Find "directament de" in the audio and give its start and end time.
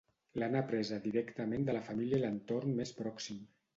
1.03-1.75